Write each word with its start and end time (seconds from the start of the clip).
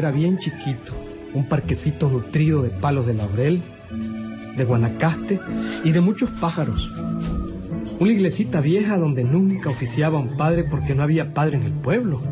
era 0.00 0.10
bien 0.10 0.38
chiquito, 0.38 0.94
un 1.34 1.46
parquecito 1.46 2.08
nutrido 2.08 2.62
de 2.62 2.70
palos 2.70 3.06
de 3.06 3.12
laurel, 3.12 3.62
de 4.56 4.64
guanacaste 4.64 5.38
y 5.84 5.92
de 5.92 6.00
muchos 6.00 6.30
pájaros. 6.30 6.90
Una 7.98 8.12
iglesita 8.12 8.62
vieja 8.62 8.96
donde 8.96 9.24
nunca 9.24 9.68
oficiaba 9.68 10.18
un 10.18 10.38
padre 10.38 10.64
porque 10.64 10.94
no 10.94 11.02
había 11.02 11.34
padre 11.34 11.58
en 11.58 11.64
el 11.64 11.72
pueblo. 11.72 12.22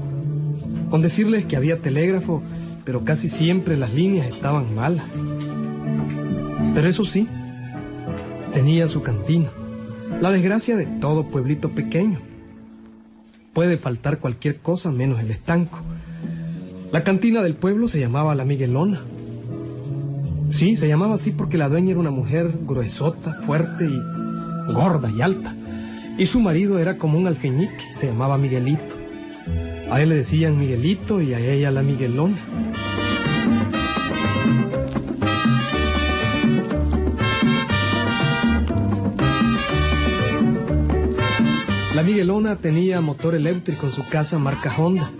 Con 0.88 1.02
decirles 1.02 1.44
que 1.44 1.56
había 1.56 1.82
telégrafo, 1.82 2.42
pero 2.86 3.04
casi 3.04 3.28
siempre 3.28 3.76
las 3.76 3.92
líneas 3.92 4.28
estaban 4.28 4.74
malas. 4.74 5.20
Pero 6.74 6.88
eso 6.88 7.04
sí, 7.04 7.28
tenía 8.54 8.88
su 8.88 9.02
cantina. 9.02 9.50
La 10.22 10.30
desgracia 10.30 10.74
de 10.74 10.86
todo 10.86 11.28
pueblito 11.28 11.68
pequeño. 11.68 12.20
Puede 13.52 13.76
faltar 13.76 14.20
cualquier 14.20 14.56
cosa 14.56 14.90
menos 14.90 15.20
el 15.20 15.30
estanco. 15.30 15.80
La 16.90 17.04
cantina 17.04 17.42
del 17.42 17.54
pueblo 17.54 17.86
se 17.86 18.00
llamaba 18.00 18.34
La 18.34 18.46
Miguelona. 18.46 19.02
Sí, 20.50 20.74
se 20.74 20.88
llamaba 20.88 21.16
así 21.16 21.32
porque 21.32 21.58
la 21.58 21.68
dueña 21.68 21.90
era 21.90 22.00
una 22.00 22.10
mujer 22.10 22.50
gruesota, 22.62 23.34
fuerte 23.42 23.84
y 23.84 24.72
gorda 24.72 25.10
y 25.10 25.20
alta. 25.20 25.54
Y 26.16 26.24
su 26.24 26.40
marido 26.40 26.78
era 26.78 26.96
como 26.96 27.18
un 27.18 27.26
alfeñique, 27.26 27.92
se 27.92 28.06
llamaba 28.06 28.38
Miguelito. 28.38 28.96
A 29.90 30.00
él 30.00 30.08
le 30.08 30.14
decían 30.14 30.58
Miguelito 30.58 31.20
y 31.20 31.34
a 31.34 31.40
ella 31.40 31.70
la 31.70 31.82
Miguelona. 31.82 32.38
La 41.94 42.02
Miguelona 42.02 42.56
tenía 42.56 43.02
motor 43.02 43.34
eléctrico 43.34 43.88
en 43.88 43.92
su 43.92 44.08
casa 44.08 44.38
marca 44.38 44.74
Honda. 44.74 45.10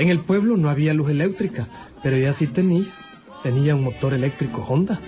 En 0.00 0.08
el 0.08 0.20
pueblo 0.20 0.56
no 0.56 0.70
había 0.70 0.94
luz 0.94 1.10
eléctrica, 1.10 1.68
pero 2.02 2.16
ella 2.16 2.32
sí 2.32 2.46
tenía. 2.46 2.86
Tenía 3.42 3.74
un 3.74 3.84
motor 3.84 4.14
eléctrico 4.14 4.64
Honda. 4.66 4.98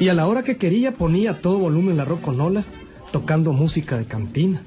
Y 0.00 0.08
a 0.08 0.14
la 0.14 0.26
hora 0.26 0.42
que 0.42 0.56
quería 0.56 0.92
ponía 0.92 1.42
todo 1.42 1.58
volumen 1.58 1.98
la 1.98 2.06
roconola, 2.06 2.64
tocando 3.12 3.52
música 3.52 3.98
de 3.98 4.06
cantina. 4.06 4.62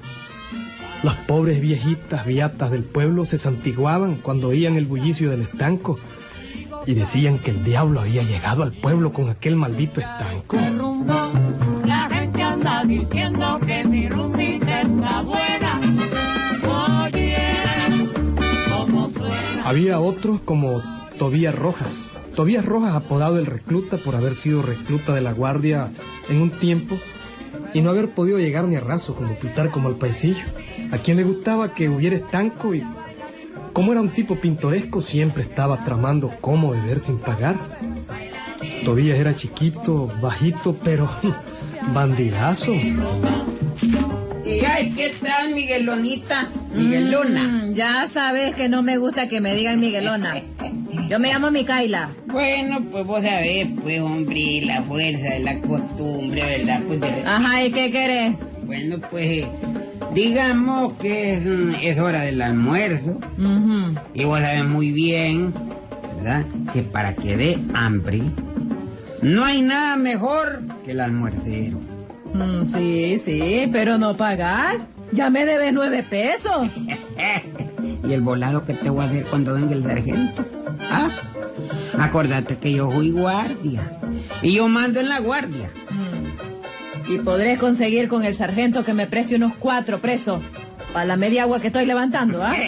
Las 1.02 1.16
pobres 1.16 1.60
viejitas 1.60 2.24
viatas 2.26 2.70
del 2.70 2.84
pueblo 2.84 3.26
se 3.26 3.38
santiguaban 3.38 4.18
cuando 4.22 4.50
oían 4.50 4.76
el 4.76 4.86
bullicio 4.86 5.32
del 5.32 5.42
estanco 5.42 5.98
y 6.86 6.94
decían 6.94 7.40
que 7.40 7.50
el 7.50 7.64
diablo 7.64 8.02
había 8.02 8.22
llegado 8.22 8.62
al 8.62 8.70
pueblo 8.70 9.12
con 9.12 9.28
aquel 9.28 9.56
maldito 9.56 10.00
estanco. 10.00 10.58
Había 19.72 20.00
otros 20.00 20.42
como 20.42 20.82
Tobías 21.16 21.54
Rojas. 21.54 22.04
Tobías 22.34 22.62
Rojas 22.62 22.94
apodado 22.94 23.38
el 23.38 23.46
recluta 23.46 23.96
por 23.96 24.14
haber 24.14 24.34
sido 24.34 24.60
recluta 24.60 25.14
de 25.14 25.22
la 25.22 25.32
guardia 25.32 25.90
en 26.28 26.42
un 26.42 26.50
tiempo 26.50 26.98
y 27.72 27.80
no 27.80 27.88
haber 27.88 28.10
podido 28.10 28.38
llegar 28.38 28.64
ni 28.64 28.76
a 28.76 28.80
raso 28.80 29.14
como 29.14 29.34
pitar 29.34 29.70
como 29.70 29.88
al 29.88 29.94
paisillo. 29.94 30.44
A 30.90 30.98
quien 30.98 31.16
le 31.16 31.24
gustaba 31.24 31.72
que 31.72 31.88
hubiera 31.88 32.16
estanco 32.16 32.74
y 32.74 32.84
como 33.72 33.92
era 33.92 34.02
un 34.02 34.10
tipo 34.10 34.36
pintoresco 34.36 35.00
siempre 35.00 35.42
estaba 35.42 35.82
tramando 35.86 36.30
cómo 36.42 36.72
beber 36.72 37.00
sin 37.00 37.16
pagar. 37.16 37.56
Tobías 38.84 39.18
era 39.18 39.34
chiquito, 39.34 40.12
bajito, 40.20 40.76
pero 40.84 41.08
bandidazo. 41.94 42.74
Y 44.44 44.64
ay, 44.66 44.92
¿qué 44.94 45.14
tal, 45.18 45.21
Miguelonita? 45.72 46.48
Miguelona. 46.74 47.44
Mm, 47.44 47.74
ya 47.74 48.06
sabes 48.06 48.54
que 48.54 48.68
no 48.68 48.82
me 48.82 48.98
gusta 48.98 49.28
que 49.28 49.40
me 49.40 49.54
digan 49.54 49.80
Miguelona. 49.80 50.34
Yo 51.08 51.18
me 51.18 51.32
llamo 51.32 51.50
Micaela. 51.50 52.10
Bueno, 52.26 52.82
pues 52.90 53.06
vos 53.06 53.22
sabés, 53.22 53.66
pues, 53.82 54.00
hombre, 54.00 54.60
la 54.62 54.82
fuerza 54.82 55.30
de 55.30 55.40
la 55.40 55.58
costumbre, 55.60 56.42
¿verdad? 56.42 56.80
Pues 56.86 57.00
de... 57.00 57.08
Ajá, 57.26 57.64
¿y 57.64 57.72
qué 57.72 57.90
querés? 57.90 58.34
Bueno, 58.64 58.98
pues, 59.10 59.26
eh, 59.26 59.48
digamos 60.14 60.92
que 60.94 61.34
es, 61.34 61.44
mm, 61.44 61.74
es 61.82 61.98
hora 61.98 62.22
del 62.24 62.42
almuerzo. 62.42 63.18
Y 64.14 64.24
vos 64.24 64.40
sabés 64.40 64.64
muy 64.64 64.92
bien, 64.92 65.54
¿verdad? 66.16 66.44
Que 66.74 66.82
para 66.82 67.14
que 67.14 67.36
dé 67.36 67.58
hambre, 67.72 68.20
no 69.22 69.44
hay 69.44 69.62
nada 69.62 69.96
mejor 69.96 70.62
que 70.84 70.90
el 70.90 71.00
almuercero. 71.00 71.78
Mm, 72.34 72.66
sí, 72.66 73.18
sí, 73.18 73.68
pero 73.72 73.96
no 73.96 74.16
pagar. 74.16 74.92
Ya 75.12 75.30
me 75.30 75.44
debes 75.44 75.72
nueve 75.72 76.02
pesos. 76.02 76.68
y 78.08 78.12
el 78.12 78.20
volado 78.20 78.64
que 78.64 78.74
te 78.74 78.90
voy 78.90 79.04
a 79.04 79.08
hacer 79.08 79.24
cuando 79.26 79.54
venga 79.54 79.74
el 79.74 79.82
sargento. 79.82 80.44
Ah, 80.90 81.10
acordate 81.98 82.56
que 82.56 82.72
yo 82.72 82.90
fui 82.90 83.10
guardia. 83.10 83.98
Y 84.42 84.54
yo 84.54 84.68
mando 84.68 85.00
en 85.00 85.08
la 85.08 85.20
guardia. 85.20 85.70
Mm. 85.90 87.12
Y 87.12 87.18
podré 87.18 87.58
conseguir 87.58 88.08
con 88.08 88.24
el 88.24 88.34
sargento 88.34 88.84
que 88.84 88.94
me 88.94 89.06
preste 89.06 89.36
unos 89.36 89.54
cuatro 89.54 90.00
presos. 90.00 90.42
Para 90.92 91.04
la 91.04 91.16
media 91.16 91.42
agua 91.44 91.60
que 91.60 91.68
estoy 91.68 91.86
levantando, 91.86 92.42
¿ah? 92.42 92.54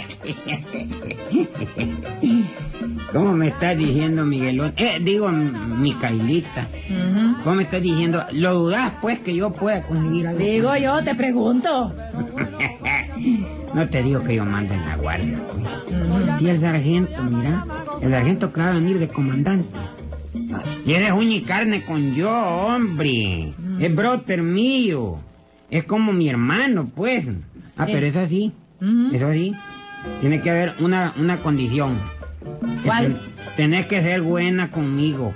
¿Cómo 3.14 3.32
me 3.32 3.47
estás 3.47 3.78
diciendo, 3.78 4.26
Miguelón? 4.26 4.72
Eh, 4.76 4.98
digo, 5.00 5.30
Micaelita. 5.30 6.66
Ujú. 6.91 7.42
¿Cómo 7.44 7.56
me 7.56 7.62
estás 7.62 7.80
diciendo? 7.80 8.25
¿Lo 8.32 8.54
dudás, 8.54 8.92
pues, 9.00 9.20
que 9.20 9.34
yo 9.36 9.50
pueda 9.52 9.82
conseguir 9.84 10.26
algo? 10.26 10.41
Digo 10.41 10.76
yo, 10.76 11.02
te 11.04 11.14
pregunto. 11.14 11.94
No 13.75 13.88
te 13.88 14.04
digo 14.04 14.22
que 14.22 14.36
yo 14.36 14.44
mando 14.44 14.72
en 14.72 14.86
la 14.86 14.97
guardia. 14.97 15.36
pues. 15.52 16.41
Y 16.42 16.48
el 16.48 16.60
sargento, 16.60 17.25
mira, 17.25 17.66
el 18.00 18.10
sargento 18.12 18.52
que 18.52 18.60
va 18.60 18.69
a 18.69 18.75
venir 18.75 19.00
de 19.00 19.08
comandante. 19.08 19.69
Y 20.86 20.92
eres 20.92 21.10
uña 21.10 21.34
y 21.36 21.41
carne 21.41 21.82
con 21.84 22.14
yo, 22.14 22.31
hombre. 22.31 23.52
Es 23.81 23.92
brother 23.94 24.42
mío. 24.42 25.19
Es 25.70 25.82
como 25.84 26.12
mi 26.12 26.28
hermano, 26.28 26.88
pues. 26.94 27.26
Ah, 27.76 27.86
pero 27.86 28.06
eso 28.06 28.28
sí, 28.28 28.52
eso 29.12 29.32
sí. 29.32 29.52
Tiene 30.20 30.41
que 30.41 30.50
haber 30.50 30.75
una, 30.78 31.12
una 31.19 31.38
condición. 31.38 31.98
¿Cuál? 32.84 33.06
ten- 33.06 33.19
tenés 33.56 33.87
que 33.87 34.03
ser 34.03 34.22
buena 34.22 34.71
conmigo. 34.71 35.32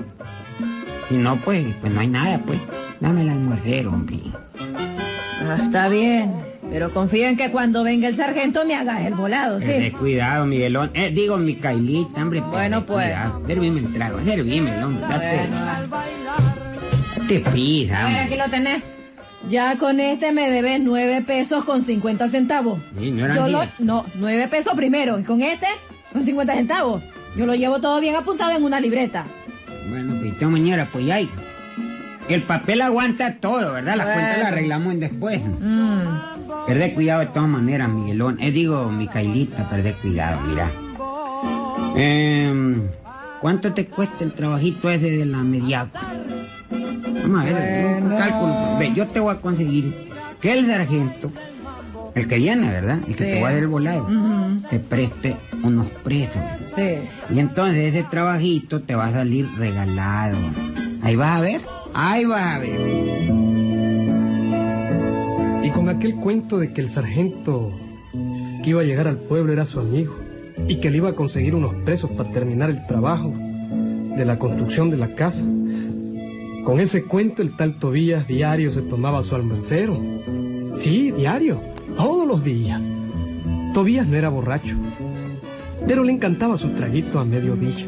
Si 1.09 1.17
no, 1.17 1.37
pues, 1.37 1.67
pues 1.81 1.93
no 1.93 2.01
hay 2.01 2.09
nada, 2.09 2.39
pues. 2.47 2.59
Dame 3.01 3.23
el 3.23 3.29
almuercero, 3.31 3.91
hombre. 3.91 4.19
Ah, 4.59 5.59
está 5.61 5.89
bien. 5.89 6.33
Pero 6.71 6.93
confío 6.93 7.27
en 7.29 7.37
que 7.39 7.51
cuando 7.51 7.83
venga 7.83 8.09
el 8.09 8.15
sargento 8.15 8.65
me 8.67 8.75
hagas 8.75 9.01
el 9.07 9.15
volado, 9.15 9.59
Ten 9.59 9.85
¿sí? 9.85 9.91
cuidado, 9.93 10.45
Miguelón. 10.45 10.91
Eh, 10.93 11.11
digo, 11.15 11.39
Micaelita, 11.39 12.21
hombre. 12.21 12.41
Bueno, 12.43 12.79
ten 12.79 12.87
pues. 12.87 13.05
cuidado. 13.07 13.43
Servime 13.47 13.81
el 13.81 13.93
trago, 13.95 14.19
servime, 14.25 14.85
hombre. 14.85 15.07
Date, 15.09 15.49
date 17.17 17.41
prisa, 17.41 17.95
A 18.01 18.05
ver, 18.05 18.07
hombre. 18.07 18.21
aquí 18.21 18.37
lo 18.37 18.51
tenés. 18.51 18.83
Ya 19.49 19.77
con 19.79 20.01
este 20.01 20.33
me 20.33 20.51
debes 20.51 20.81
nueve 20.81 21.23
pesos 21.23 21.65
con 21.65 21.81
50 21.83 22.29
centavos. 22.29 22.81
Sí, 23.01 23.11
no 23.13 23.25
eran 23.25 23.37
Yo 23.37 23.49
lo, 23.49 23.61
no, 23.79 24.05
nueve 24.17 24.47
pesos 24.49 24.75
primero. 24.75 25.19
Y 25.19 25.23
con 25.23 25.41
este, 25.41 25.69
con 26.19 26.25
50 26.27 26.55
centavos. 26.55 27.03
Yo 27.37 27.47
lo 27.47 27.55
llevo 27.55 27.81
todo 27.81 28.01
bien 28.01 28.17
apuntado 28.17 28.56
en 28.56 28.65
una 28.65 28.81
libreta. 28.81 29.25
Bueno, 29.89 30.21
pito 30.21 30.51
mañana, 30.51 30.89
pues 30.93 31.09
ahí. 31.11 31.31
El 32.29 32.43
papel 32.43 32.83
aguanta 32.83 33.37
todo, 33.37 33.73
¿verdad? 33.75 33.97
Las 33.97 34.06
Bueno. 34.06 34.21
cuentas 34.21 34.39
las 34.39 34.47
arreglamos 34.49 34.93
en 34.95 35.01
después. 35.01 35.41
Mm. 35.61 36.03
Perdé 36.67 36.93
cuidado 36.95 37.21
de 37.21 37.27
todas 37.27 37.49
maneras, 37.49 37.89
Miguelón. 37.89 38.37
Eh, 38.41 38.51
digo, 38.51 38.91
Micaelita, 38.91 39.69
perdé 39.71 39.95
cuidado, 39.95 40.41
mira. 40.47 40.71
Em, 41.97 42.83
¿Cuánto 43.41 43.73
te 43.73 43.87
cuesta 43.87 44.25
el 44.25 44.33
trabajito 44.33 44.91
ese 44.91 45.11
de 45.19 45.25
la 45.25 45.39
media? 45.39 45.87
Vamos 47.22 47.41
a 47.41 47.45
ver, 47.45 47.97
un 48.03 48.09
Bueno. 48.09 48.16
cálculo. 48.19 48.77
Ve, 48.78 48.92
yo 48.95 49.07
te 49.07 49.21
voy 49.21 49.34
a 49.34 49.41
conseguir 49.41 50.09
que 50.41 50.59
el 50.59 50.66
sargento, 50.66 51.31
el 52.15 52.27
que 52.28 52.37
viene, 52.39 52.69
¿verdad? 52.69 52.99
El 53.07 53.15
que 53.16 53.25
Sí. 53.25 53.31
te 53.33 53.43
va 53.43 53.49
a 53.49 53.53
dar 53.53 53.60
el 53.63 53.69
volado, 53.69 54.07
te 54.71 54.78
preste 54.81 55.37
unos 55.63 55.87
presos. 56.03 56.43
Sí. 56.75 56.83
Y 57.34 57.39
entonces 57.39 57.95
ese 57.95 58.05
trabajito 58.10 58.81
te 58.83 58.95
va 58.95 59.07
a 59.07 59.13
salir 59.13 59.47
regalado. 59.57 60.37
Ahí 61.03 61.16
vas 61.16 61.39
a 61.39 61.41
ver, 61.41 61.60
ahí 61.95 62.25
vas 62.25 62.57
a 62.57 62.59
ver. 62.59 62.81
Y 65.65 65.71
con 65.71 65.89
aquel 65.89 66.15
cuento 66.16 66.59
de 66.59 66.72
que 66.72 66.81
el 66.81 66.89
sargento 66.89 67.71
que 68.63 68.71
iba 68.71 68.81
a 68.81 68.84
llegar 68.84 69.07
al 69.09 69.19
pueblo 69.19 69.53
era 69.53 69.66
su 69.66 69.81
amigo 69.81 70.16
y 70.66 70.77
que 70.81 70.91
le 70.91 70.97
iba 70.99 71.11
a 71.11 71.15
conseguir 71.15 71.54
unos 71.54 71.75
presos 71.84 72.11
para 72.11 72.31
terminar 72.31 72.71
el 72.71 72.87
trabajo 72.87 73.33
de 74.16 74.25
la 74.25 74.39
construcción 74.39 74.91
de 74.91 74.97
la 74.97 75.15
casa. 75.15 75.45
Con 76.65 76.81
ese 76.81 77.04
cuento 77.04 77.43
el 77.43 77.57
tal 77.57 77.78
Tobías 77.78 78.27
diario 78.27 78.71
se 78.71 78.83
tomaba 78.83 79.22
su 79.22 79.34
almuercero. 79.34 80.01
Sí, 80.77 81.11
diario, 81.13 81.61
todos 81.97 82.27
los 82.27 82.43
días. 82.45 82.89
Tobías 83.75 84.07
no 84.07 84.17
era 84.17 84.29
borracho, 84.29 84.77
pero 85.87 86.03
le 86.05 86.13
encantaba 86.13 86.57
su 86.59 86.71
traguito 86.71 87.19
a 87.21 87.25
mediodía. 87.25 87.87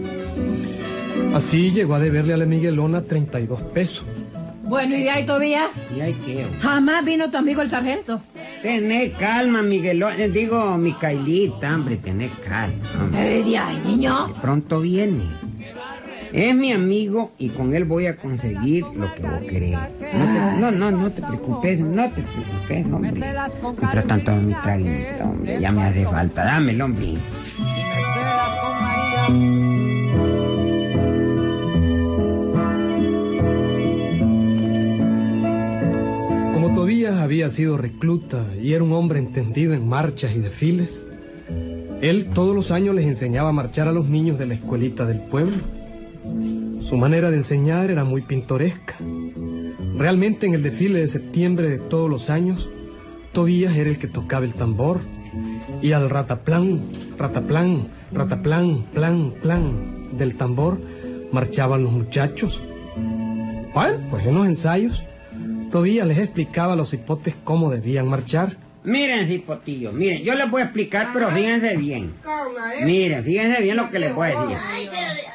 Así 1.35 1.71
llegó 1.71 1.95
a 1.95 2.01
deberle 2.01 2.35
a 2.35 2.37
la 2.37 2.47
Miguelona 2.47 3.03
32 3.03 3.63
pesos. 3.63 4.05
Bueno, 4.65 4.97
¿y 4.97 5.03
de 5.03 5.11
ahí, 5.11 5.27
Tobías? 5.27 5.69
Y 5.97 6.01
hay 6.01 6.13
que... 6.15 6.47
Jamás 6.61 7.05
vino 7.05 7.29
tu 7.31 7.37
amigo 7.39 7.61
el 7.61 7.71
sargento. 7.71 8.21
Tené 8.63 9.13
calma, 9.13 9.63
Miguelón. 9.63 10.13
eh, 10.21 10.29
Digo, 10.29 10.77
Micaelita, 10.77 11.75
hombre, 11.75 11.97
tené 11.97 12.31
calma. 12.47 12.77
hombre. 13.01 13.21
Pero 13.25 13.49
de 13.51 13.59
ahí, 13.59 13.83
niño. 13.85 14.33
Pronto 14.41 14.81
viene. 14.81 15.23
Es 16.33 16.55
mi 16.55 16.73
amigo 16.73 17.33
y 17.39 17.49
con 17.49 17.75
él 17.75 17.85
voy 17.85 18.07
a 18.07 18.17
conseguir 18.17 18.85
lo 18.95 19.13
que 19.15 19.23
vos 19.23 19.41
querés. 19.49 19.73
No, 19.73 20.25
te- 20.25 20.61
no, 20.61 20.71
no, 20.71 20.91
no 20.93 21.11
te 21.13 21.23
preocupes, 21.23 21.81
no 21.81 22.09
te 22.11 22.23
preocupes, 22.23 22.87
hombre. 22.93 23.13
Mientras 23.13 24.05
tanto, 24.07 24.37
mi 24.37 24.55
traguito, 24.55 25.25
hombre, 25.25 25.61
ya 25.61 25.73
me 25.73 25.83
hace 25.85 26.05
falta. 26.05 26.45
Dámelo, 26.45 26.85
hombre. 26.85 27.15
Como 36.53 36.75
Tobías 36.75 37.15
había 37.17 37.51
sido 37.51 37.77
recluta 37.77 38.45
y 38.61 38.73
era 38.75 38.85
un 38.85 38.93
hombre 38.93 39.19
entendido 39.19 39.73
en 39.75 39.89
marchas 39.89 40.33
y 40.35 40.41
desfiles, 40.41 41.05
él 42.03 42.27
todos 42.35 42.55
los 42.55 42.71
años 42.71 42.95
les 42.95 43.07
enseñaba 43.07 43.51
a 43.51 43.53
marchar 43.53 43.89
a 43.89 43.93
los 43.93 44.09
niños 44.09 44.39
de 44.39 44.47
la 44.47 44.55
escuelita 44.55 45.07
del 45.07 45.21
pueblo. 45.21 45.57
Su 46.91 46.97
manera 46.97 47.31
de 47.31 47.37
enseñar 47.37 47.89
era 47.89 48.03
muy 48.03 48.21
pintoresca. 48.21 48.97
Realmente 49.97 50.47
en 50.47 50.55
el 50.55 50.65
desfile 50.65 50.99
de 50.99 51.07
septiembre 51.07 51.69
de 51.69 51.79
todos 51.79 52.11
los 52.11 52.31
años, 52.31 52.69
Tobías 53.33 53.77
era 53.77 53.91
el 53.91 54.01
que 54.01 54.09
tocaba 54.09 54.45
el 54.45 54.55
tambor 54.55 54.99
y 55.81 55.93
al 55.93 56.11
rataplán, 56.11 56.91
rataplán, 57.17 57.87
rataplán, 58.11 58.87
plan, 58.93 59.33
plan 59.41 60.19
del 60.19 60.35
tambor 60.35 60.81
marchaban 61.31 61.85
los 61.85 61.93
muchachos. 61.93 62.61
Bueno, 63.73 63.99
pues 64.11 64.27
en 64.27 64.35
los 64.35 64.47
ensayos, 64.49 65.05
Tobías 65.71 66.09
les 66.09 66.19
explicaba 66.19 66.73
a 66.73 66.77
los 66.77 66.93
hipotes 66.93 67.37
cómo 67.45 67.71
debían 67.71 68.09
marchar. 68.09 68.57
Miren, 68.83 69.29
cipotillo, 69.29 69.93
miren, 69.93 70.25
yo 70.25 70.35
les 70.35 70.51
voy 70.51 70.63
a 70.63 70.65
explicar, 70.65 71.11
pero 71.13 71.31
fíjense 71.31 71.77
bien. 71.77 72.15
Miren, 72.85 73.23
fíjense 73.23 73.63
bien 73.63 73.77
lo 73.77 73.89
que 73.91 74.01
les 74.01 74.13
voy 74.13 74.31
a 74.31 74.41
decir. 74.47 75.30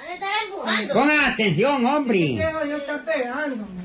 Pongan 0.93 1.19
atención, 1.31 1.85
hombre. 1.85 2.37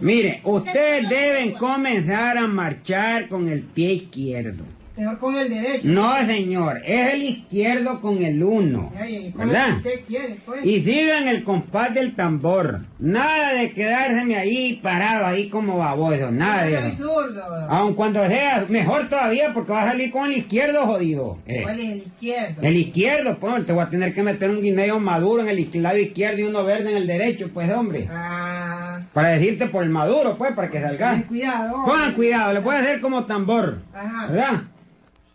Mire, 0.00 0.41
ustedes 0.44 1.09
deben 1.09 1.53
comenzar 1.53 2.38
a 2.38 2.47
marchar 2.47 3.29
con 3.29 3.49
el 3.49 3.62
pie 3.62 3.93
izquierdo. 3.94 4.65
Mejor 4.96 5.19
con 5.19 5.37
el 5.37 5.48
derecho. 5.48 5.87
No, 5.88 6.14
señor, 6.26 6.82
es 6.84 7.14
el 7.14 7.22
izquierdo 7.22 8.00
con 8.00 8.22
el 8.22 8.42
uno. 8.42 8.92
Ay, 8.98 9.32
¿Verdad? 9.34 9.76
usted 9.78 10.00
quiere, 10.06 10.37
pues. 10.44 10.64
Y 10.66 10.81
sigan 10.82 11.28
el 11.28 11.42
compás 11.44 11.94
del 11.94 12.14
tambor. 12.14 12.81
Nada 12.98 13.54
de 13.54 13.72
quedárseme 13.72 14.37
ahí 14.37 14.78
parado, 14.82 15.25
ahí 15.26 15.48
como 15.48 15.78
baboso. 15.78 16.31
Nada 16.31 16.64
de 16.64 16.75
eso. 16.88 16.96
zurdo. 16.98 17.42
Aun 17.70 17.94
cuando 17.94 18.26
sea, 18.26 18.66
mejor 18.69 19.08
todavía 19.08 19.54
porque 19.54 19.72
va 19.72 19.82
a 19.84 19.90
salir 19.92 20.10
con 20.10 20.26
el 20.26 20.37
izquierdo 20.38 20.84
jodido. 20.87 21.38
Eh, 21.46 21.60
¿Cuál 21.62 21.81
es 21.81 21.90
el 21.93 21.98
izquierdo? 21.98 22.62
El 22.62 22.76
izquierdo, 22.76 23.38
pues, 23.38 23.64
te 23.64 23.72
voy 23.72 23.82
a 23.84 23.88
tener 23.90 24.12
que 24.12 24.22
meter 24.22 24.50
un 24.50 24.60
guineo 24.60 24.98
maduro 25.00 25.43
en 25.43 25.48
el 25.48 25.82
lado 25.82 25.96
izquierdo 25.98 26.40
y 26.40 26.43
uno 26.43 26.64
verde 26.64 26.90
en 26.90 26.96
el 26.98 27.06
derecho, 27.06 27.48
pues, 27.54 27.70
hombre. 27.70 28.08
Ah, 28.10 29.00
Para 29.14 29.28
decirte 29.28 29.66
por 29.66 29.82
el 29.82 29.90
maduro, 29.90 30.36
pues, 30.36 30.52
para 30.52 30.70
que 30.70 30.81
salga. 30.82 31.12
ten 31.12 31.22
cuidado. 31.22 31.84
Pongan 31.86 32.12
cuidado, 32.12 32.52
le 32.52 32.60
puede 32.60 32.78
hacer 32.81 33.00
como 33.00 33.25
tambor. 33.25 33.81
Ajá. 33.94 34.26
¿Verdad? 34.26 34.62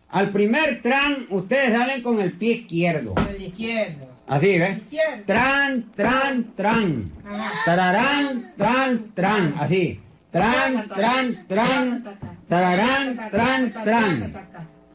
Al 0.09 0.29
primer 0.29 0.81
tran, 0.81 1.25
ustedes 1.29 1.71
salen 1.77 2.01
con 2.01 2.19
el 2.21 2.33
pie 2.33 2.53
izquierdo. 2.53 3.13
El 3.29 3.41
izquierdo. 3.41 4.07
Así, 4.27 4.57
¿ves? 4.57 4.77
Izquierdo. 4.77 5.23
Tran, 5.25 5.85
tran, 5.95 6.53
tran. 6.55 7.11
Ajá. 7.27 7.51
Tararán, 7.65 8.53
tran, 8.57 9.11
tran. 9.13 9.55
Así. 9.59 9.99
Tran, 10.31 10.87
tran, 10.89 11.45
tran. 11.47 12.03
Tararán, 12.47 13.15
tran, 13.31 13.73
tran. 13.83 14.33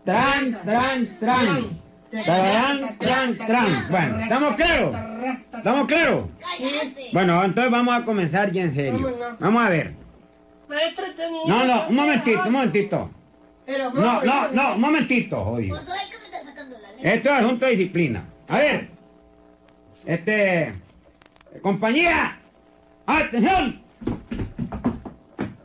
Tran, 0.05 0.63
tran, 0.65 1.09
tran. 1.21 1.81
Tararán, 2.25 2.99
tran, 2.99 3.37
tran. 3.47 3.87
Bueno, 3.91 4.21
¿estamos 4.21 4.55
claros? 4.55 4.97
¿Estamos 5.57 5.87
claros? 5.87 6.25
Bueno, 7.13 7.45
entonces 7.45 7.71
vamos 7.71 7.95
a 8.01 8.05
comenzar 8.05 8.51
ya 8.51 8.63
en 8.63 8.75
serio. 8.75 9.17
Vamos 9.39 9.65
a 9.65 9.69
ver. 9.69 9.95
Maestro, 10.69 11.05
tenía- 11.17 11.43
No, 11.47 11.65
no, 11.67 11.89
un 11.89 11.95
momentito, 11.97 12.43
un 12.47 12.53
momentito. 12.53 13.11
Pero, 13.71 13.93
No, 13.93 14.23
no, 14.23 14.49
no, 14.49 14.75
un 14.75 14.81
momentito, 14.81 15.45
jodido. 15.45 15.77
Vos 15.77 15.85
sos 15.85 15.95
el 15.95 16.11
que 16.11 16.19
me 16.19 16.25
está 16.25 16.43
sacando 16.43 16.77
la 16.81 16.89
lengua. 16.91 17.13
Esto 17.13 17.29
es 17.29 17.35
asunto 17.37 17.67
de 17.67 17.71
disciplina. 17.77 18.25
A 18.49 18.59
ver. 18.59 18.89
Este. 20.05 20.75
Compañía. 21.63 22.39
Atención. 23.07 23.81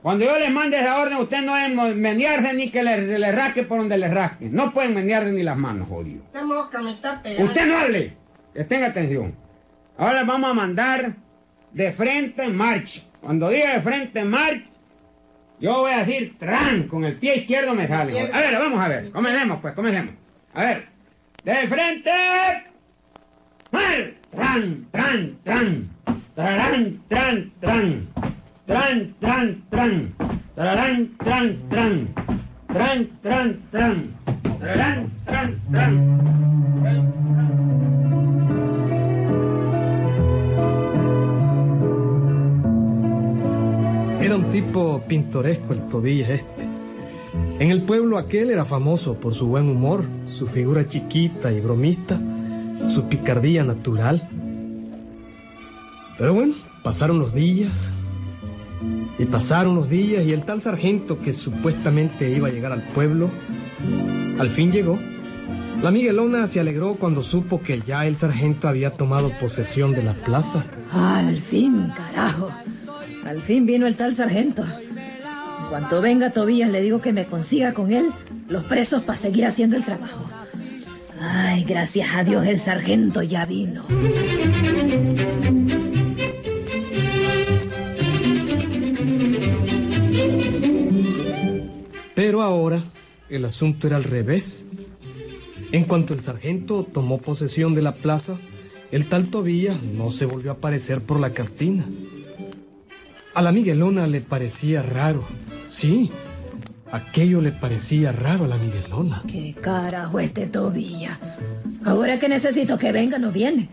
Cuando 0.03 0.23
yo 0.23 0.37
les 0.37 0.51
mande 0.51 0.79
esa 0.79 0.99
orden, 1.01 1.17
ustedes 1.17 1.43
no 1.43 1.55
deben 1.55 1.99
menearse 1.99 2.53
ni 2.53 2.69
que 2.69 2.83
se 2.83 3.17
les 3.17 3.35
rasque 3.35 3.63
por 3.63 3.79
donde 3.79 3.97
les 3.97 4.13
rasque. 4.13 4.49
No 4.49 4.71
pueden 4.71 4.93
menearse 4.93 5.31
ni 5.31 5.41
las 5.41 5.57
manos, 5.57 5.87
jodido. 5.87 6.21
Usted 7.39 7.65
no 7.65 7.77
hable. 7.77 8.13
Que 8.53 8.63
tenga 8.65 8.87
atención. 8.87 9.35
Ahora 9.97 10.19
les 10.19 10.27
vamos 10.27 10.51
a 10.51 10.53
mandar 10.53 11.13
de 11.71 11.91
frente 11.91 12.43
en 12.43 12.55
marcha. 12.55 13.01
Cuando 13.19 13.49
diga 13.49 13.73
de 13.73 13.81
frente 13.81 14.19
en 14.19 14.29
marcha, 14.29 14.65
yo 15.59 15.79
voy 15.79 15.91
a 15.91 16.03
decir 16.03 16.37
tran. 16.37 16.87
Con 16.87 17.03
el 17.05 17.17
pie 17.17 17.37
izquierdo 17.37 17.73
me 17.73 17.87
sale. 17.87 18.31
A 18.31 18.39
ver, 18.39 18.59
vamos 18.59 18.79
a 18.79 18.87
ver. 18.87 19.11
Comencemos, 19.11 19.59
pues, 19.61 19.73
comencemos. 19.73 20.13
A 20.53 20.63
ver. 20.63 20.87
De 21.43 21.67
frente. 21.67 22.11
Mar. 23.71 24.13
Tran, 24.31 24.87
tran, 24.91 25.37
tran. 25.43 25.89
Tararán, 26.35 27.01
tran, 27.07 27.51
tran. 27.61 28.07
Tran, 28.65 29.15
tran, 29.19 29.63
tran. 29.69 30.13
Tararán, 30.55 31.17
tran, 31.17 31.69
tran. 31.69 32.13
Tran, 32.67 33.09
tran, 33.21 33.61
tran. 33.71 34.13
Tararán, 34.59 35.11
tran, 35.25 35.61
tran. 35.71 37.64
Era 44.25 44.37
un 44.37 44.49
tipo 44.49 45.03
pintoresco 45.07 45.71
el 45.73 45.87
Tobías 45.87 46.31
este. 46.31 46.63
En 47.59 47.69
el 47.69 47.83
pueblo 47.83 48.17
aquel 48.17 48.49
era 48.49 48.65
famoso 48.65 49.13
por 49.13 49.35
su 49.35 49.45
buen 49.45 49.69
humor, 49.69 50.03
su 50.27 50.47
figura 50.47 50.87
chiquita 50.87 51.51
y 51.51 51.61
bromista, 51.61 52.19
su 52.89 53.03
picardía 53.07 53.63
natural. 53.63 54.27
Pero 56.17 56.33
bueno, 56.33 56.55
pasaron 56.81 57.19
los 57.19 57.35
días 57.35 57.91
y 59.19 59.25
pasaron 59.25 59.75
los 59.75 59.89
días 59.89 60.25
y 60.25 60.33
el 60.33 60.43
tal 60.43 60.59
sargento 60.59 61.19
que 61.19 61.31
supuestamente 61.31 62.31
iba 62.31 62.47
a 62.47 62.51
llegar 62.51 62.71
al 62.71 62.81
pueblo, 62.81 63.29
al 64.39 64.49
fin 64.49 64.71
llegó. 64.71 64.97
La 65.83 65.91
Miguelona 65.91 66.47
se 66.47 66.59
alegró 66.59 66.95
cuando 66.95 67.21
supo 67.21 67.61
que 67.61 67.79
ya 67.81 68.07
el 68.07 68.17
sargento 68.17 68.67
había 68.67 68.89
tomado 68.89 69.29
posesión 69.39 69.91
de 69.91 70.01
la 70.01 70.15
plaza. 70.15 70.65
Al 70.91 71.37
fin, 71.37 71.93
carajo. 71.95 72.49
Al 73.25 73.41
fin 73.41 73.65
vino 73.65 73.87
el 73.87 73.97
tal 73.97 74.15
sargento. 74.15 74.63
En 74.63 75.69
cuanto 75.69 75.99
venga 75.99 76.29
Tobías, 76.29 76.69
le 76.69 76.81
digo 76.81 77.01
que 77.01 77.11
me 77.11 77.25
consiga 77.25 77.73
con 77.73 77.91
él 77.91 78.11
los 78.47 78.63
presos 78.65 79.01
para 79.01 79.17
seguir 79.17 79.45
haciendo 79.45 79.75
el 79.75 79.83
trabajo. 79.83 80.25
Ay, 81.19 81.63
gracias 81.63 82.09
a 82.13 82.23
Dios 82.23 82.45
el 82.45 82.59
sargento 82.59 83.23
ya 83.23 83.45
vino. 83.45 83.87
Pero 92.13 92.43
ahora 92.43 92.83
el 93.29 93.45
asunto 93.45 93.87
era 93.87 93.95
al 93.95 94.03
revés. 94.03 94.67
En 95.71 95.85
cuanto 95.85 96.13
el 96.13 96.21
sargento 96.21 96.83
tomó 96.83 97.17
posesión 97.17 97.73
de 97.73 97.81
la 97.81 97.95
plaza, 97.95 98.37
el 98.91 99.09
tal 99.09 99.29
Tobías 99.31 99.81
no 99.81 100.11
se 100.11 100.25
volvió 100.25 100.51
a 100.51 100.53
aparecer 100.53 101.01
por 101.01 101.19
la 101.19 101.31
cartina. 101.31 101.85
A 103.35 103.41
la 103.41 103.51
Miguelona 103.51 104.07
le 104.07 104.21
parecía 104.21 104.81
raro. 104.81 105.25
Sí, 105.69 106.09
aquello 106.89 107.41
le 107.41 107.51
parecía 107.51 108.13
raro 108.13 108.45
a 108.45 108.47
la 108.47 108.55
Miguelona. 108.57 109.23
¿Qué 109.27 109.53
carajo 109.59 110.21
este 110.21 110.47
Tobías? 110.47 111.17
Ahora 111.83 112.17
que 112.17 112.29
necesito 112.29 112.77
que 112.77 112.93
venga, 112.93 113.19
no 113.19 113.31
viene. 113.31 113.67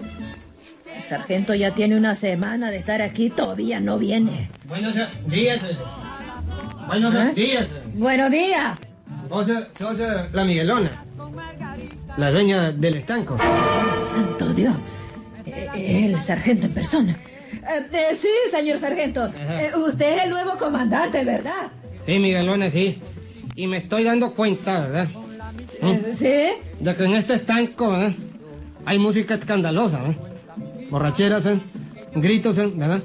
El 0.97 1.03
sargento 1.03 1.55
ya 1.55 1.75
tiene 1.75 1.97
una 1.97 2.17
semana 2.17 2.73
de 2.73 2.79
estar 2.79 3.03
aquí, 3.03 3.31
todavía 3.31 3.79
no 3.79 3.99
viene. 3.99 4.51
Buenos 4.67 4.95
días. 5.27 5.61
Buenos 6.89 7.15
¿Eh? 7.15 7.33
días. 7.37 7.69
Buenos 7.95 8.31
días. 8.33 8.79
Vos 9.29 9.47
sos 9.79 9.99
la 10.33 10.45
Miguelona. 10.45 11.05
La 12.17 12.33
dueña 12.33 12.73
del 12.73 12.97
estanco. 12.97 13.37
Oh, 13.37 13.95
santo 13.95 14.53
Dios. 14.53 14.75
Eh, 15.53 15.69
eh, 15.75 16.07
El 16.07 16.21
sargento 16.21 16.67
en 16.67 16.73
persona. 16.73 17.17
Eh, 17.53 17.87
eh, 17.93 18.15
sí, 18.15 18.29
señor 18.51 18.79
sargento. 18.79 19.27
Eh, 19.39 19.71
usted 19.77 20.17
es 20.19 20.25
el 20.25 20.31
nuevo 20.31 20.57
comandante, 20.59 21.25
¿verdad? 21.25 21.71
Sí, 22.07 22.19
Miguelona, 22.19 22.71
sí. 22.71 22.99
Y 23.55 23.67
me 23.67 23.79
estoy 23.79 24.05
dando 24.05 24.33
cuenta, 24.33 24.81
¿verdad? 24.81 25.09
Eh, 25.83 26.13
¿Sí? 26.15 26.83
De 26.83 26.97
que 26.97 27.05
en 27.05 27.15
este 27.15 27.35
estanco, 27.35 27.91
¿verdad? 27.91 28.13
Hay 28.87 28.99
música 28.99 29.35
escandalosa, 29.35 30.01
¿verdad? 30.01 30.17
Borracheras, 30.91 31.47
¿eh? 31.47 31.59
gritos. 32.15 32.57
¿verdad? 32.57 33.03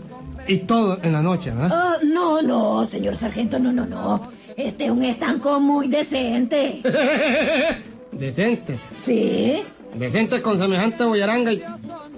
Y 0.48 0.60
todo 0.60 1.00
en 1.04 1.12
la 1.12 1.22
noche, 1.22 1.52
¿verdad? 1.52 1.98
Oh, 2.02 2.06
no, 2.06 2.42
no, 2.42 2.86
señor 2.86 3.16
sargento, 3.18 3.60
no, 3.60 3.72
no, 3.74 3.86
no. 3.86 4.32
este 4.56 4.86
es 4.86 4.92
un 4.92 5.04
estanco 5.04 5.60
muy 5.60 5.88
decente. 5.90 6.82
Decente. 8.12 8.80
Sí. 8.96 9.62
Decente 9.94 10.42
con 10.42 10.58
semejante 10.58 11.04
boyaranga 11.04 11.52
y 11.52 11.62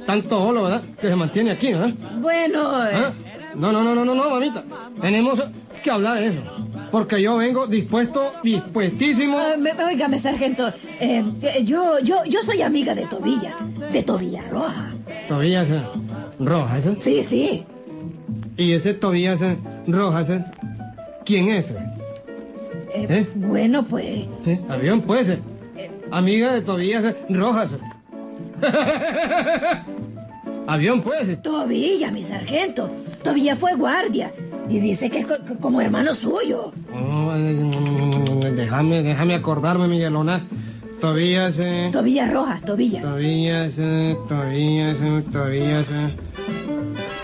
tanto 0.10 0.44
olo, 0.44 0.64
¿verdad? 0.64 0.82
Que 1.00 1.08
se 1.08 1.16
mantiene 1.16 1.52
aquí, 1.52 1.72
¿verdad? 1.72 1.92
Bueno, 2.20 2.84
eh, 2.84 2.92
¿Ah? 2.96 3.14
No, 3.54 3.72
no, 3.72 3.84
no, 3.84 3.94
no, 3.94 4.04
no, 4.04 4.16
no, 4.16 4.28
mamita. 4.32 4.64
Tenemos 5.00 5.40
que 5.84 5.92
hablar 5.92 6.20
de 6.20 6.30
eso. 6.30 6.42
Porque 6.92 7.22
yo 7.22 7.38
vengo 7.38 7.68
dispuesto, 7.68 8.34
dispuestísimo. 8.42 9.38
óigame, 9.88 10.18
sargento, 10.18 10.70
eh, 11.00 11.24
eh, 11.44 11.64
yo, 11.64 12.00
yo, 12.00 12.26
yo 12.26 12.42
soy 12.42 12.64
amiga 12.64 12.96
de 12.96 13.06
Tobilla, 13.06 13.56
de 13.92 14.02
Tobilla 14.02 14.42
Roja. 14.50 14.96
Eh, 15.30 15.82
Rojas. 16.40 16.88
¿eh? 16.88 16.94
Sí, 16.98 17.24
sí. 17.24 17.64
Y 18.58 18.72
ese 18.72 18.96
Tobías 18.96 19.44
eh, 19.44 19.58
Rojas, 19.86 20.28
eh, 20.32 20.44
¿quién 21.24 21.50
es? 21.50 21.70
eh? 21.70 21.78
Eh, 22.96 23.08
¿Eh? 23.10 23.28
Bueno, 23.36 23.86
pues. 23.86 24.26
Avión, 24.70 25.02
pues. 25.02 25.38
Amiga 26.10 26.52
de 26.54 26.62
Tobías 26.62 27.14
Rojas. 27.30 27.70
Avión, 30.70 31.02
pues. 31.02 31.42
Tobilla, 31.42 32.12
mi 32.12 32.24
sargento. 32.24 32.90
Tobilla 33.24 33.56
fue 33.56 33.74
guardia 33.76 34.32
y 34.70 34.80
dice 34.80 35.10
que 35.10 35.20
es 35.20 35.26
co- 35.26 35.38
co- 35.48 35.58
como 35.60 35.82
hermano 35.82 36.14
suyo. 36.14 36.72
Oh, 36.94 37.34
déjame, 38.56 39.02
déjame 39.02 39.34
acordarme, 39.36 39.88
Miguelona. 39.88 40.46
Tobías, 41.02 41.58
eh. 41.60 41.90
Tobilla 41.92 42.30
Rojas, 42.32 42.62
Tobilla. 42.62 43.02
Tobías, 43.02 43.74
eh, 43.80 44.16
Tobías, 44.28 44.98
eh, 45.02 45.24
Tobías. 45.32 45.86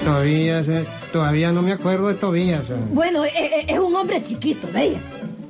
Tobías. 0.03 0.65
Todavía 1.11 1.51
no 1.51 1.61
me 1.61 1.73
acuerdo 1.73 2.07
de 2.07 2.15
Tobías. 2.15 2.63
Bueno, 2.93 3.23
eh, 3.25 3.29
eh, 3.35 3.65
es 3.67 3.79
un 3.79 3.95
hombre 3.95 4.21
chiquito, 4.21 4.67
¿veis? 4.73 4.97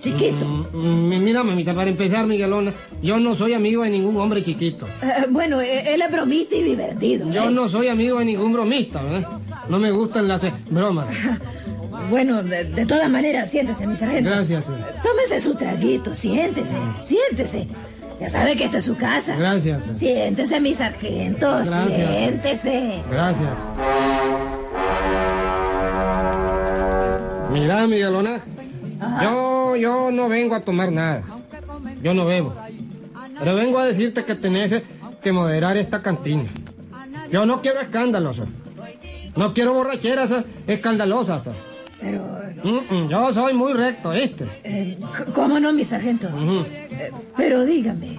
Chiquito. 0.05 0.45
Mm, 0.45 0.67
mm, 0.71 1.23
mira, 1.23 1.43
mamita, 1.43 1.73
para 1.73 1.89
empezar, 1.89 2.27
Miguelona, 2.27 2.71
yo 3.01 3.17
no 3.17 3.33
soy 3.33 3.53
amigo 3.53 3.81
de 3.81 3.89
ningún 3.89 4.15
hombre 4.17 4.43
chiquito. 4.43 4.85
Eh, 5.01 5.25
bueno, 5.29 5.59
eh, 5.61 5.95
él 5.95 6.01
es 6.03 6.11
bromista 6.11 6.55
y 6.55 6.61
divertido. 6.61 7.27
Yo 7.31 7.45
¿eh? 7.45 7.51
no 7.51 7.67
soy 7.67 7.87
amigo 7.87 8.19
de 8.19 8.25
ningún 8.25 8.53
bromista, 8.53 9.01
¿verdad? 9.01 9.39
No 9.67 9.79
me 9.79 9.89
gustan 9.89 10.27
las 10.27 10.43
bromas. 10.69 11.07
Bueno, 12.09 12.43
de, 12.43 12.65
de 12.65 12.85
todas 12.85 13.09
maneras, 13.09 13.49
siéntese, 13.49 13.87
mi 13.87 13.95
sargento. 13.95 14.29
Gracias, 14.29 14.65
eh. 14.65 14.73
Tómese 15.01 15.39
su 15.39 15.55
traguito, 15.55 16.13
siéntese, 16.13 16.75
siéntese. 17.01 17.67
Ya 18.19 18.29
sabe 18.29 18.55
que 18.55 18.65
esta 18.65 18.77
es 18.77 18.83
su 18.83 18.95
casa. 18.95 19.35
Gracias. 19.35 19.81
Siéntese, 19.97 20.59
mi 20.61 20.73
sargento, 20.75 21.49
Gracias. 21.49 21.95
siéntese. 21.95 23.03
Gracias. 23.09 23.49
Mira, 27.51 27.87
Miguelona, 27.87 28.43
yo, 29.21 29.44
yo 29.75 30.11
no 30.11 30.27
vengo 30.29 30.55
a 30.55 30.61
tomar 30.61 30.91
nada. 30.91 31.23
Yo 32.01 32.13
no 32.13 32.25
bebo. 32.25 32.53
Pero 33.39 33.55
vengo 33.55 33.79
a 33.79 33.85
decirte 33.85 34.23
que 34.25 34.35
tenés 34.35 34.81
que 35.21 35.31
moderar 35.31 35.77
esta 35.77 36.01
cantina. 36.01 36.45
Yo 37.31 37.45
no 37.45 37.61
quiero 37.61 37.81
escándalos. 37.81 38.37
No 39.35 39.53
quiero 39.53 39.73
borracheras 39.73 40.31
escandalosas. 40.67 41.41
Pero, 41.99 42.35
Mm, 42.63 42.79
mm, 42.95 43.09
Yo 43.09 43.31
soy 43.33 43.53
muy 43.53 43.73
recto, 43.73 44.09
¿viste? 44.11 44.45
eh, 44.63 44.97
¿cómo 45.35 45.59
no, 45.59 45.71
mi 45.71 45.83
sargento? 45.85 46.27
Eh, 46.29 47.11
pero 47.37 47.63
dígame, 47.63 48.17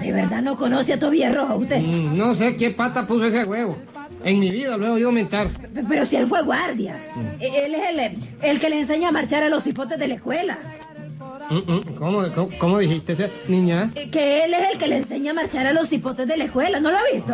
¿de 0.00 0.12
verdad 0.12 0.42
no 0.42 0.56
conoce 0.56 0.94
a 0.94 0.98
Tobías 0.98 1.32
Roja 1.32 1.54
usted? 1.54 1.80
Mm, 1.80 2.16
No 2.16 2.34
sé 2.34 2.56
qué 2.56 2.70
pata 2.70 3.06
puso 3.06 3.26
ese 3.26 3.44
huevo. 3.44 3.76
En 4.24 4.38
mi 4.38 4.50
vida 4.50 4.76
lo 4.76 4.86
he 4.86 4.90
oído 4.90 5.10
mentar. 5.12 5.48
Pero 5.88 6.04
si 6.04 6.16
él 6.16 6.26
fue 6.26 6.42
guardia. 6.42 6.96
Mm. 7.14 7.42
E- 7.42 7.64
Él 7.66 7.74
es 7.74 7.90
el, 7.90 8.00
el 8.42 8.60
que 8.60 8.70
le 8.70 8.80
enseña 8.80 9.08
a 9.08 9.12
marchar 9.12 9.42
a 9.42 9.48
los 9.48 9.66
hipotes 9.66 9.98
de 9.98 10.08
la 10.08 10.14
escuela. 10.14 10.58
Mm, 11.50 11.56
mm, 11.72 11.80
¿Cómo, 11.98 12.22
cómo, 12.34 12.48
cómo 12.58 12.78
dijiste, 12.78 13.12
ese- 13.14 13.30
niña? 13.48 13.90
Eh, 13.94 14.08
Que 14.10 14.44
él 14.44 14.54
es 14.54 14.72
el 14.72 14.78
que 14.78 14.86
le 14.88 14.98
enseña 14.98 15.32
a 15.32 15.34
marchar 15.34 15.66
a 15.66 15.72
los 15.72 15.92
hipotes 15.92 16.26
de 16.28 16.36
la 16.36 16.44
escuela, 16.44 16.78
¿no 16.80 16.90
lo 16.90 16.96
ha 16.98 17.02
visto? 17.12 17.32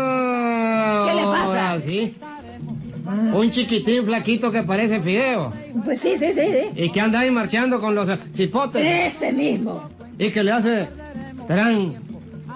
Ah, 0.00 1.06
¿Qué 1.08 1.14
le 1.14 1.22
pasa? 1.24 1.70
ahora 1.70 1.82
sí. 1.82 2.14
Un 3.32 3.50
chiquitín 3.50 4.04
flaquito 4.04 4.50
que 4.50 4.62
parece 4.62 5.00
fideo. 5.00 5.52
Pues 5.84 6.00
sí, 6.00 6.16
sí, 6.16 6.32
sí, 6.32 6.40
sí. 6.42 6.70
Y 6.76 6.90
que 6.92 7.00
anda 7.00 7.20
ahí 7.20 7.30
marchando 7.30 7.80
con 7.80 7.94
los 7.94 8.08
chipotes. 8.34 8.84
Ese 8.84 9.32
mismo. 9.32 9.88
Y 10.18 10.30
que 10.30 10.42
le 10.44 10.52
hace 10.52 10.88
tran, 11.46 11.94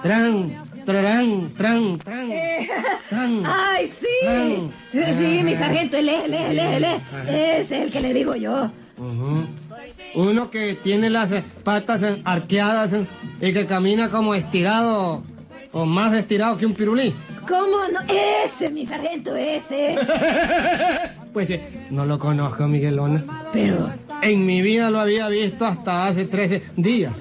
tran, 0.03 0.64
tran, 0.85 1.53
tran, 1.55 1.97
tran. 1.99 2.29
tran. 3.09 3.43
¡Ay, 3.45 3.87
sí! 3.87 4.07
Sí, 4.91 5.41
mi 5.43 5.55
sargento, 5.55 5.97
él 5.97 6.09
es, 6.09 6.23
él 6.25 6.33
es, 6.33 6.49
él 6.49 6.59
es, 6.59 6.77
él 6.77 6.83
es. 6.83 7.29
Ese 7.29 7.77
es 7.77 7.83
el 7.85 7.91
que 7.91 8.01
le 8.01 8.13
digo 8.13 8.35
yo. 8.35 8.69
Uno 10.15 10.49
que 10.49 10.75
tiene 10.75 11.09
las 11.09 11.31
eh, 11.31 11.43
patas 11.63 12.01
eh, 12.01 12.21
arqueadas 12.23 12.93
eh, 12.93 13.05
y 13.41 13.51
que 13.51 13.65
camina 13.65 14.09
como 14.09 14.33
estirado 14.33 15.23
o 15.73 15.85
más 15.85 16.13
estirado 16.13 16.57
que 16.57 16.65
un 16.65 16.73
pirulí. 16.73 17.13
¿Cómo 17.45 17.77
no? 17.91 17.99
Ese, 18.07 18.69
mi 18.69 18.85
sargento, 18.85 19.35
ese. 19.35 19.97
Pues 21.33 21.49
eh, 21.49 21.87
no 21.89 22.05
lo 22.05 22.17
conozco, 22.17 22.65
Miguelona. 22.65 23.49
Pero, 23.51 23.91
En 24.21 24.45
mi 24.45 24.61
vida 24.61 24.89
lo 24.89 25.01
había 25.01 25.27
visto 25.27 25.65
hasta 25.65 26.07
hace 26.07 26.23
13 26.23 26.63
días. 26.77 27.11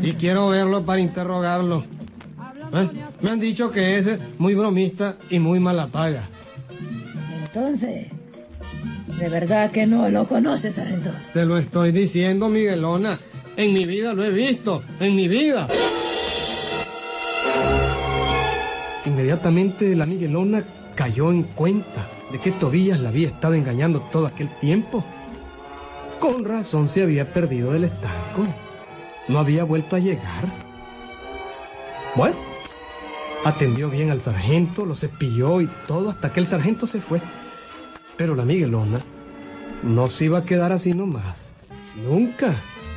Y 0.00 0.14
quiero 0.14 0.48
verlo 0.48 0.82
para 0.82 0.98
interrogarlo. 0.98 1.84
¿Eh? 2.72 2.88
Me 3.20 3.30
han 3.30 3.40
dicho 3.40 3.70
que 3.70 3.98
es 3.98 4.08
muy 4.38 4.54
bromista 4.54 5.16
y 5.28 5.38
muy 5.38 5.60
mala 5.60 5.88
paga. 5.88 6.28
entonces, 7.44 8.08
de 9.18 9.28
verdad 9.28 9.70
que 9.70 9.86
no 9.86 10.08
lo 10.08 10.26
conoce, 10.26 10.72
sargento. 10.72 11.10
Te 11.32 11.44
lo 11.44 11.58
estoy 11.58 11.92
diciendo, 11.92 12.48
Miguelona. 12.48 13.18
En 13.56 13.74
mi 13.74 13.84
vida 13.84 14.14
lo 14.14 14.24
he 14.24 14.30
visto. 14.30 14.82
En 14.98 15.14
mi 15.14 15.28
vida. 15.28 15.68
Inmediatamente 19.04 19.94
la 19.94 20.06
Miguelona 20.06 20.64
cayó 20.94 21.30
en 21.30 21.42
cuenta 21.42 22.08
de 22.30 22.38
que 22.38 22.52
Tobías 22.52 22.98
la 23.00 23.10
había 23.10 23.28
estado 23.28 23.54
engañando 23.54 24.00
todo 24.10 24.26
aquel 24.26 24.48
tiempo. 24.60 25.04
Con 26.18 26.44
razón 26.44 26.88
se 26.88 27.02
había 27.02 27.32
perdido 27.32 27.72
del 27.72 27.84
estanco. 27.84 28.46
No 29.28 29.38
había 29.38 29.64
vuelto 29.64 29.96
a 29.96 29.98
llegar. 29.98 30.46
Bueno, 32.14 32.36
atendió 33.44 33.90
bien 33.90 34.10
al 34.10 34.20
sargento, 34.20 34.86
lo 34.86 34.96
cepilló 34.96 35.60
y 35.60 35.68
todo 35.86 36.10
hasta 36.10 36.32
que 36.32 36.40
el 36.40 36.46
sargento 36.46 36.86
se 36.86 37.00
fue. 37.00 37.20
Pero 38.16 38.34
la 38.34 38.44
Miguelona 38.44 39.00
no 39.82 40.08
se 40.08 40.26
iba 40.26 40.38
a 40.38 40.44
quedar 40.44 40.72
así 40.72 40.92
nomás. 40.92 41.52
Nunca. 42.04 42.54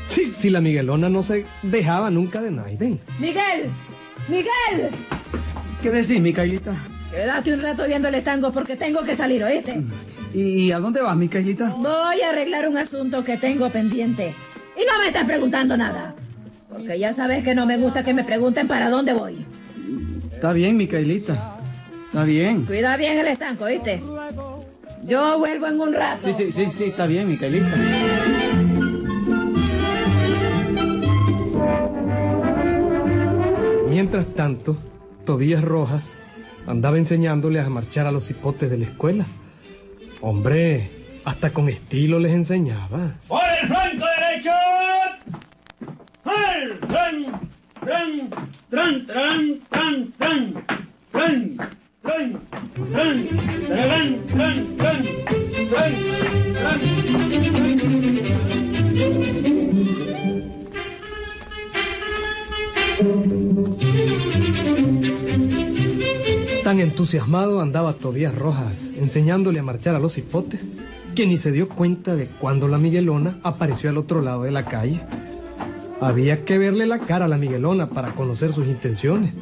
Sí, 0.08 0.32
sí, 0.34 0.50
la 0.50 0.62
Miguelona 0.62 1.10
no 1.10 1.24
se 1.24 1.46
dejaba 1.64 2.10
nunca 2.12 2.42
de 2.42 2.52
Naiden. 2.52 3.00
¡Miguel! 3.20 3.72
¡Miguel! 4.28 4.92
¿Qué 5.82 5.90
decís, 5.90 6.22
Micaelita? 6.22 6.76
Quédate 7.10 7.54
un 7.54 7.62
rato 7.62 7.86
viendo 7.86 8.08
el 8.08 8.16
estango 8.16 8.52
porque 8.52 8.76
tengo 8.76 9.04
que 9.04 9.16
salir, 9.16 9.44
¿oíste? 9.44 9.82
¿Y 10.34 10.72
a 10.72 10.80
dónde 10.80 11.02
vas, 11.02 11.16
Micaelita? 11.16 11.70
Voy 11.70 12.22
a 12.22 12.30
arreglar 12.30 12.68
un 12.68 12.78
asunto 12.78 13.24
que 13.24 13.38
tengo 13.38 13.70
pendiente. 13.70 14.36
Y 14.76 14.86
no 14.86 15.00
me 15.00 15.08
estás 15.08 15.26
preguntando 15.26 15.76
nada. 15.78 16.14
Porque 16.70 17.00
ya 17.00 17.14
sabes 17.14 17.44
que 17.44 17.56
no 17.56 17.66
me 17.66 17.78
gusta 17.78 18.04
que 18.04 18.14
me 18.14 18.24
pregunten 18.24 18.68
para 18.68 18.90
dónde 18.90 19.14
voy. 19.14 19.46
Está 20.46 20.54
bien, 20.54 20.78
Micaelita. 20.78 21.58
Está 22.06 22.24
bien. 22.24 22.66
Cuida 22.68 22.96
bien 22.98 23.18
el 23.18 23.30
estanco, 23.30 23.64
¿oíste? 23.64 24.00
Yo 25.04 25.40
vuelvo 25.40 25.66
en 25.66 25.80
un 25.82 25.92
rato. 25.92 26.22
Sí, 26.22 26.34
sí, 26.34 26.52
sí, 26.52 26.68
sí, 26.72 26.84
está 26.84 27.08
bien, 27.08 27.28
Micaelita. 27.28 27.76
Mientras 33.90 34.28
tanto, 34.36 34.78
Tobías 35.26 35.64
Rojas 35.64 36.12
andaba 36.68 37.00
enseñándoles 37.00 37.66
a 37.66 37.70
marchar 37.72 38.06
a 38.06 38.12
los 38.12 38.30
hipotes 38.30 38.70
de 38.70 38.78
la 38.78 38.86
escuela. 38.86 39.26
Hombre, 40.22 40.92
hasta 41.26 41.50
con 41.50 41.70
estilo 41.70 42.20
les 42.20 42.34
enseñaba. 42.34 43.16
¡Por 43.28 43.42
el 43.64 43.68
flanco 43.68 44.06
derecho! 44.20 44.52
¡Al! 46.24 46.80
Tan 66.64 66.80
entusiasmado 66.80 67.62
andaba 67.62 67.94
Tobías 67.94 68.34
Rojas 68.34 68.94
enseñándole 68.98 69.60
a 69.60 69.64
marchar 69.64 69.94
a 69.94 70.00
los 70.00 70.18
hipotes 70.18 70.68
que 71.14 71.28
ni 71.28 71.38
se 71.38 71.52
dio 71.52 71.70
cuenta 71.70 72.16
de 72.16 72.28
cuando 72.28 72.68
la 72.68 72.80
Miguelona 72.80 73.40
apareció 73.44 73.92
al 73.92 74.00
otro 74.00 74.24
lado 74.24 74.44
de 74.44 74.52
la 74.52 74.66
calle. 74.66 75.02
Había 76.02 76.44
que 76.46 76.58
verle 76.58 76.86
la 76.86 77.00
cara 77.00 77.26
a 77.26 77.28
la 77.28 77.38
Miguelona 77.38 77.90
para 77.90 78.12
conocer 78.12 78.54
sus 78.54 78.66
intenciones. 78.68 79.34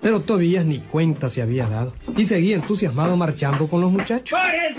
Pero 0.00 0.20
Tobías 0.20 0.66
ni 0.66 0.80
cuenta 0.80 1.30
se 1.30 1.40
había 1.40 1.66
dado 1.68 1.94
y 2.16 2.24
seguía 2.26 2.56
entusiasmado 2.56 3.16
marchando 3.16 3.68
con 3.68 3.80
los 3.80 3.90
muchachos. 3.90 4.38
¡Por 4.38 4.54
el. 4.54 4.74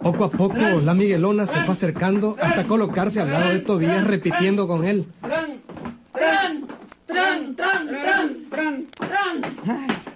Poco 0.00 0.24
a 0.24 0.30
poco 0.30 0.80
la 0.82 0.94
Miguelona 0.94 1.46
se 1.46 1.60
fue 1.60 1.72
acercando 1.72 2.34
hasta 2.40 2.64
colocarse 2.64 3.20
al 3.20 3.30
lado 3.30 3.50
de 3.50 3.58
Tobías 3.58 4.06
repitiendo 4.06 4.66
con 4.66 4.84
él. 4.84 5.06
¡Tran! 5.20 5.60
¡Tran! 6.12 6.66
¡Tran! 7.06 7.56
¡Tran! 7.56 7.86
¡Tran! 8.50 8.86
¡Tran! 8.98 9.46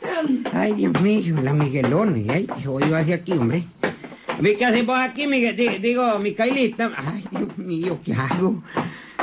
¡Tran! 0.01 0.45
Ay, 0.55 0.87
mío, 1.03 1.41
la 1.43 1.53
Miguelona. 1.53 2.33
Ay, 2.33 2.47
qué 2.47 2.65
jodido 2.65 2.97
hacia 2.97 3.17
aquí, 3.17 3.33
hombre. 3.33 3.65
¿Ve 4.41 4.57
qué 4.57 4.65
hacemos 4.67 4.99
aquí, 4.99 5.27
Miguel? 5.27 5.57
Di- 5.57 5.79
Digo, 5.79 6.19
Micaelita. 6.19 6.91
Ay, 6.97 7.25
Dios 7.31 7.57
mío, 7.59 7.99
¿qué 8.05 8.15
hago? 8.15 8.63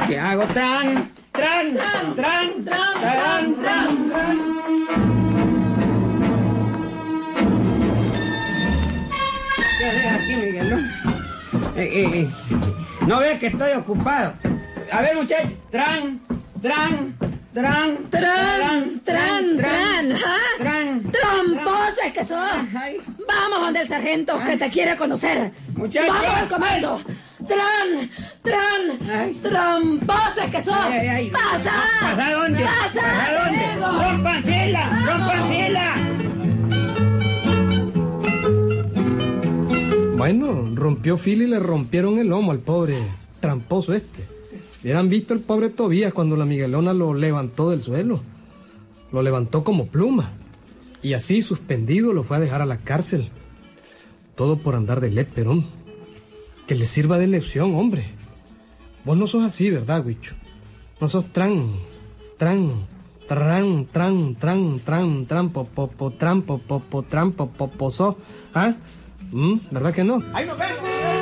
¿Qué 0.08 0.18
hago? 0.20 0.44
¡Tran! 0.54 1.12
¡Tran! 1.32 1.74
¡Tran! 1.74 2.16
¡Tran! 2.16 2.66
¡Tran! 2.66 3.56
¡Tran! 3.60 4.10
¡Tran! 4.10 5.30
¿Qué 9.78 9.86
haces 9.86 10.06
aquí, 10.22 10.36
Miguel? 10.36 10.70
No, 10.70 10.78
Eh, 11.76 11.84
eh, 11.84 12.10
eh, 12.22 12.28
¿no 13.08 13.20
ves 13.20 13.40
que 13.40 13.48
estoy 13.48 13.72
ocupado? 13.74 14.34
A 14.92 15.02
ver, 15.02 15.16
muchachos. 15.16 15.52
¡Tran! 15.72 16.20
¡Tran! 16.62 17.16
¡Tran! 17.54 18.10
¡Tran! 18.12 19.02
¡Tran! 19.04 19.58
¡Tran! 19.58 20.16
¡Tran! 20.60 21.12
¡Tramposas 21.12 22.14
que 22.14 22.24
son! 22.24 22.70
Vamos 23.28 23.62
donde 23.62 23.82
el 23.82 23.88
sargento 23.88 24.40
que 24.46 24.56
te 24.56 24.70
quiere 24.70 24.96
conocer. 24.96 25.52
Muchacho. 25.76 26.14
¡Vamos 26.14 26.34
al 26.36 26.48
comando! 26.48 27.02
¡Tran! 27.48 28.12
¡Tran! 28.44 29.00
¡Tramposas 29.42 30.52
que 30.52 30.62
son! 30.62 30.78
¡Pasa! 31.32 31.74
¿Pasa 32.00 32.32
dónde? 32.34 32.64
¡Pasa! 32.64 33.02
¡Rompan 34.12 34.44
fila! 34.44 35.04
¡Rompan 35.08 35.50
fila! 35.50 35.96
Bueno, 40.18 40.70
rompió 40.76 41.18
fila 41.18 41.46
y 41.46 41.48
le 41.48 41.60
rompieron 41.60 42.20
el 42.20 42.28
lomo 42.28 42.52
al 42.52 42.60
pobre 42.60 43.02
tramposo 43.40 43.94
este. 43.94 44.28
Hubieran 44.82 45.10
visto 45.10 45.34
el 45.34 45.42
pobre 45.42 45.70
Tobías 45.70 46.14
cuando 46.14 46.38
la 46.38 46.46
Miguelona 46.46 46.94
lo 46.94 47.14
levantó 47.14 47.70
del 47.70 47.82
suelo. 47.82 48.22
Lo 49.12 49.22
levantó 49.22 49.64
como 49.64 49.88
pluma. 49.88 50.32
Y 51.02 51.14
así, 51.14 51.42
suspendido, 51.42 52.14
lo 52.14 52.24
fue 52.24 52.38
a 52.38 52.40
dejar 52.40 52.62
a 52.62 52.66
la 52.66 52.78
cárcel. 52.78 53.30
Todo 54.36 54.60
por 54.60 54.76
andar 54.76 55.02
de 55.02 55.12
léperón. 55.12 55.66
Que 56.68 56.76
le 56.76 56.86
sirva 56.86 57.18
de 57.18 57.28
lección, 57.28 57.76
hombre. 57.76 58.06
Vos 59.04 59.18
no 59.18 59.28
sos 59.28 59.44
así, 59.44 59.70
¿verdad, 59.70 60.06
Huicho? 60.06 60.34
No 61.02 61.08
sos 61.08 61.32
tran, 61.32 61.72
tran, 62.38 62.86
tran, 63.28 63.88
tran, 63.92 64.36
tran, 64.36 64.80
tran, 64.80 65.26
tran, 65.26 65.50
po, 65.50 65.66
po, 65.66 66.12
tran, 66.12 66.42
po, 66.42 66.60
po, 66.60 67.04
tran, 67.04 67.32
po, 67.32 67.50
po, 67.50 67.70
po, 67.70 67.92
so. 67.92 68.18
¿Ah? 68.54 68.76
¿Mm? 69.32 69.56
¿Verdad 69.72 69.94
que 69.94 70.04
no? 70.04 70.22
¡Ahí 70.34 70.46
nos 70.46 70.58
vemos! 70.58 71.19